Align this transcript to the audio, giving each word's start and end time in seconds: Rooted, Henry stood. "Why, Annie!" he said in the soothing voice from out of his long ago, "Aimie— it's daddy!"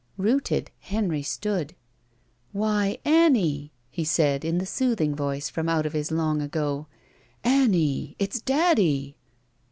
Rooted, 0.17 0.71
Henry 0.79 1.21
stood. 1.21 1.75
"Why, 2.53 2.97
Annie!" 3.05 3.71
he 3.91 4.03
said 4.03 4.43
in 4.43 4.57
the 4.57 4.65
soothing 4.65 5.13
voice 5.15 5.47
from 5.47 5.69
out 5.69 5.85
of 5.85 5.93
his 5.93 6.09
long 6.09 6.41
ago, 6.41 6.87
"Aimie— 7.45 8.15
it's 8.17 8.41
daddy!" 8.41 9.15